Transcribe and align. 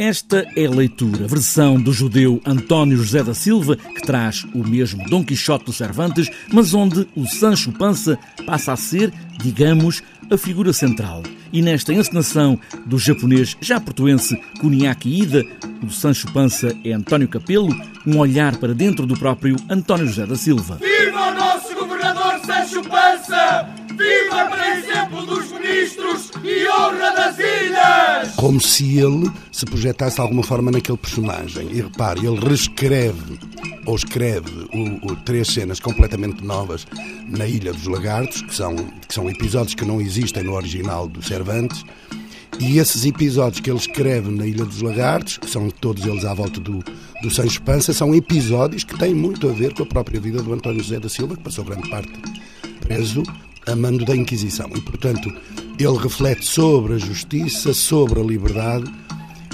Esta 0.00 0.46
é 0.54 0.64
a 0.64 0.70
leitura, 0.70 1.26
versão 1.26 1.74
do 1.74 1.92
judeu 1.92 2.40
António 2.46 2.96
José 2.98 3.20
da 3.20 3.34
Silva, 3.34 3.74
que 3.74 4.00
traz 4.00 4.44
o 4.54 4.64
mesmo 4.64 5.04
Dom 5.10 5.24
Quixote 5.24 5.64
do 5.64 5.72
Cervantes, 5.72 6.30
mas 6.52 6.72
onde 6.72 7.08
o 7.16 7.26
Sancho 7.26 7.72
Panza 7.72 8.16
passa 8.46 8.72
a 8.72 8.76
ser, 8.76 9.12
digamos, 9.42 10.00
a 10.30 10.38
figura 10.38 10.72
central. 10.72 11.24
E 11.52 11.60
nesta 11.60 11.92
encenação 11.92 12.60
do 12.86 12.96
japonês 12.96 13.56
já 13.60 13.80
portuense 13.80 14.40
Kuniaki 14.60 15.20
Ida, 15.20 15.44
o 15.82 15.90
Sancho 15.90 16.32
Panza 16.32 16.72
é 16.84 16.92
António 16.92 17.26
Capelo, 17.26 17.74
um 18.06 18.18
olhar 18.18 18.56
para 18.56 18.74
dentro 18.74 19.04
do 19.04 19.18
próprio 19.18 19.56
António 19.68 20.06
José 20.06 20.26
da 20.26 20.36
Silva. 20.36 20.76
Viva 20.76 21.32
o 21.32 21.34
nosso 21.34 21.74
governador 21.74 22.38
Sancho 22.46 22.82
Panza! 22.88 23.68
Viva, 23.96 24.27
Como 28.38 28.60
se 28.60 28.98
ele 28.98 29.28
se 29.50 29.66
projetasse 29.66 30.14
de 30.14 30.22
alguma 30.22 30.44
forma 30.44 30.70
naquele 30.70 30.96
personagem. 30.96 31.68
E 31.72 31.82
repare, 31.82 32.24
ele 32.24 32.38
reescreve 32.38 33.36
ou 33.84 33.96
escreve 33.96 34.68
o, 34.72 35.12
o, 35.12 35.16
três 35.16 35.48
cenas 35.48 35.80
completamente 35.80 36.44
novas 36.44 36.86
na 37.26 37.46
Ilha 37.46 37.72
dos 37.72 37.86
Lagartos, 37.86 38.42
que 38.42 38.54
são, 38.54 38.76
que 38.76 39.12
são 39.12 39.28
episódios 39.28 39.74
que 39.74 39.84
não 39.84 40.00
existem 40.00 40.44
no 40.44 40.52
original 40.52 41.08
do 41.08 41.20
Cervantes. 41.20 41.84
E 42.60 42.78
esses 42.78 43.04
episódios 43.04 43.60
que 43.60 43.70
ele 43.70 43.78
escreve 43.78 44.30
na 44.30 44.46
Ilha 44.46 44.64
dos 44.64 44.82
Lagartos, 44.82 45.38
que 45.38 45.50
são 45.50 45.68
todos 45.68 46.06
eles 46.06 46.24
à 46.24 46.32
volta 46.32 46.60
do, 46.60 46.78
do 47.20 47.30
Sancho 47.34 47.60
Pança, 47.62 47.92
são 47.92 48.14
episódios 48.14 48.84
que 48.84 48.96
têm 48.96 49.14
muito 49.14 49.48
a 49.48 49.52
ver 49.52 49.74
com 49.74 49.82
a 49.82 49.86
própria 49.86 50.20
vida 50.20 50.40
do 50.40 50.54
António 50.54 50.80
José 50.80 51.00
da 51.00 51.08
Silva, 51.08 51.36
que 51.36 51.42
passou 51.42 51.64
grande 51.64 51.90
parte 51.90 52.12
preso 52.78 53.24
a 53.66 53.74
mando 53.74 54.04
da 54.04 54.14
Inquisição. 54.14 54.70
E, 54.74 54.80
portanto, 54.80 55.28
ele 55.78 55.96
reflete 55.96 56.44
sobre 56.44 56.94
a 56.94 56.98
justiça, 56.98 57.72
sobre 57.72 58.20
a 58.20 58.22
liberdade 58.22 58.90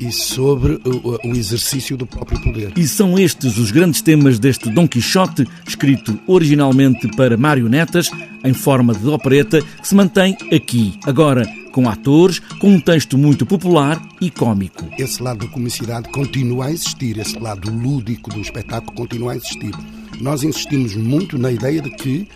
e 0.00 0.12
sobre 0.12 0.80
o, 0.84 1.34
exercício 1.34 1.96
do 1.96 2.06
próprio 2.06 2.40
poder. 2.40 2.72
E 2.76 2.86
são 2.86 3.18
estes 3.18 3.56
os 3.56 3.70
grandes 3.70 4.02
temas 4.02 4.38
deste 4.38 4.70
Dom 4.70 4.86
Quixote, 4.86 5.46
escrito 5.66 6.18
originalmente 6.26 7.08
para 7.16 7.36
marionetas, 7.36 8.10
em 8.44 8.52
forma 8.52 8.94
de 8.94 9.06
opereta, 9.08 9.60
que 9.62 9.88
se 9.88 9.94
mantém 9.94 10.36
aqui, 10.52 10.98
agora 11.04 11.46
com 11.72 11.88
atores, 11.88 12.38
com 12.58 12.70
um 12.70 12.80
texto 12.80 13.18
muito 13.18 13.44
popular 13.44 14.00
e 14.20 14.30
cômico. 14.30 14.86
Esse 14.98 15.22
lado 15.22 15.46
da 15.46 15.52
comicidade 15.52 16.08
continua 16.10 16.66
a 16.66 16.72
existir, 16.72 17.18
esse 17.18 17.38
lado 17.38 17.70
lúdico 17.70 18.30
do 18.30 18.40
espetáculo 18.40 18.92
continua 18.94 19.32
a 19.32 19.36
existir. 19.36 19.72
Nós 20.20 20.42
insistimos 20.42 20.96
muito 20.96 21.36
na 21.36 21.52
ideia 21.52 21.82
de 21.82 21.90
que 21.90 22.26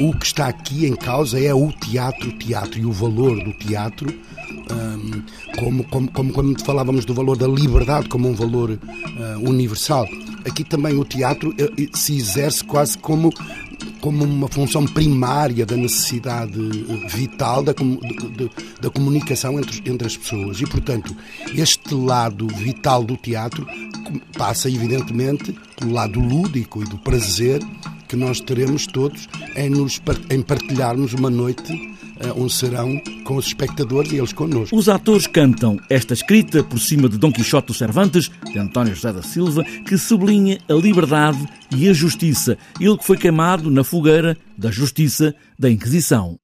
o 0.00 0.16
que 0.16 0.26
está 0.26 0.46
aqui 0.46 0.86
em 0.86 0.94
causa 0.94 1.40
é 1.40 1.52
o 1.52 1.72
teatro, 1.72 2.30
teatro 2.32 2.78
e 2.78 2.86
o 2.86 2.92
valor 2.92 3.42
do 3.42 3.52
teatro, 3.52 4.08
um, 4.70 5.22
como, 5.58 5.84
como, 5.84 6.10
como 6.10 6.32
quando 6.32 6.64
falávamos 6.64 7.04
do 7.04 7.14
valor 7.14 7.36
da 7.36 7.48
liberdade 7.48 8.08
como 8.08 8.28
um 8.28 8.34
valor 8.34 8.70
uh, 8.70 9.48
universal. 9.48 10.06
Aqui 10.46 10.62
também 10.62 10.96
o 10.96 11.04
teatro 11.04 11.50
uh, 11.50 11.96
se 11.96 12.16
exerce 12.16 12.62
quase 12.64 12.96
como 12.98 13.32
como 14.00 14.24
uma 14.24 14.48
função 14.48 14.84
primária 14.86 15.66
da 15.66 15.76
necessidade 15.76 16.58
uh, 16.58 17.08
vital 17.08 17.62
da, 17.64 17.72
de, 17.72 18.50
da 18.80 18.90
comunicação 18.90 19.58
entre, 19.58 19.82
entre 19.90 20.06
as 20.06 20.16
pessoas. 20.16 20.60
E, 20.60 20.66
portanto, 20.66 21.14
este 21.54 21.94
lado 21.94 22.46
vital 22.46 23.02
do 23.02 23.16
teatro 23.16 23.66
passa, 24.36 24.70
evidentemente, 24.70 25.54
pelo 25.76 25.92
lado 25.92 26.20
lúdico 26.20 26.82
e 26.82 26.86
do 26.86 26.98
prazer 26.98 27.60
que 28.08 28.16
nós 28.16 28.40
teremos 28.40 28.86
todos 28.86 29.28
em, 29.54 29.70
nos, 29.70 30.00
em 30.30 30.42
partilharmos 30.42 31.12
uma 31.12 31.30
noite 31.30 31.72
uh, 31.72 32.42
um 32.42 32.48
serão 32.48 33.00
com 33.24 33.36
os 33.36 33.46
espectadores 33.46 34.12
e 34.12 34.16
eles 34.16 34.32
connosco. 34.32 34.74
Os 34.76 34.88
atores 34.88 35.26
cantam 35.26 35.78
esta 35.88 36.14
escrita 36.14 36.64
por 36.64 36.78
cima 36.78 37.08
de 37.08 37.18
Dom 37.18 37.30
Quixote 37.30 37.68
dos 37.68 37.78
Cervantes, 37.78 38.30
de 38.50 38.58
António 38.58 38.94
José 38.94 39.12
da 39.12 39.22
Silva, 39.22 39.62
que 39.86 39.96
sublinha 39.96 40.58
a 40.68 40.74
liberdade 40.74 41.46
e 41.76 41.88
a 41.88 41.92
justiça, 41.92 42.56
ele 42.80 42.96
que 42.96 43.04
foi 43.04 43.16
queimado 43.16 43.70
na 43.70 43.84
fogueira 43.84 44.36
da 44.56 44.70
justiça 44.70 45.34
da 45.58 45.70
Inquisição. 45.70 46.38